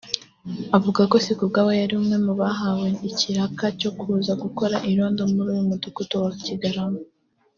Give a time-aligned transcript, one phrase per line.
[0.77, 6.15] avuga ko Sikubwabo yari umwe mu bahawe ikiraka cyo kuza gukora irondo muri uyu Mudugudu
[6.25, 7.01] wa Kigarama